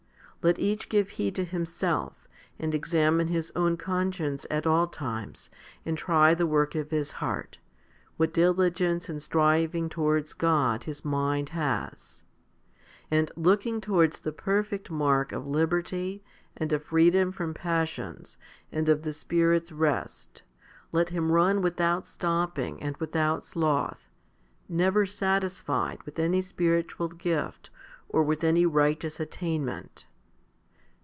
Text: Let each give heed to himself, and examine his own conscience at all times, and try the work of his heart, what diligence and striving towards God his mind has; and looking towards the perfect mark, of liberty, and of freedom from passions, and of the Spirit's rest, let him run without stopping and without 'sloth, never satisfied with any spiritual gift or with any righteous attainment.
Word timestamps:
Let 0.43 0.57
each 0.57 0.89
give 0.89 1.09
heed 1.11 1.35
to 1.35 1.43
himself, 1.45 2.27
and 2.57 2.73
examine 2.73 3.27
his 3.27 3.51
own 3.55 3.77
conscience 3.77 4.43
at 4.49 4.65
all 4.65 4.87
times, 4.87 5.51
and 5.85 5.95
try 5.95 6.33
the 6.33 6.47
work 6.47 6.73
of 6.73 6.89
his 6.89 7.11
heart, 7.11 7.59
what 8.17 8.33
diligence 8.33 9.07
and 9.07 9.21
striving 9.21 9.87
towards 9.87 10.33
God 10.33 10.85
his 10.85 11.05
mind 11.05 11.49
has; 11.49 12.23
and 13.11 13.31
looking 13.35 13.79
towards 13.79 14.21
the 14.21 14.31
perfect 14.31 14.89
mark, 14.89 15.31
of 15.31 15.45
liberty, 15.45 16.23
and 16.57 16.73
of 16.73 16.85
freedom 16.85 17.31
from 17.31 17.53
passions, 17.53 18.39
and 18.71 18.89
of 18.89 19.03
the 19.03 19.13
Spirit's 19.13 19.71
rest, 19.71 20.41
let 20.91 21.09
him 21.09 21.31
run 21.31 21.61
without 21.61 22.07
stopping 22.07 22.81
and 22.81 22.97
without 22.97 23.45
'sloth, 23.45 24.09
never 24.67 25.05
satisfied 25.05 26.01
with 26.01 26.17
any 26.17 26.41
spiritual 26.41 27.09
gift 27.09 27.69
or 28.09 28.23
with 28.23 28.43
any 28.43 28.65
righteous 28.65 29.19
attainment. 29.19 30.07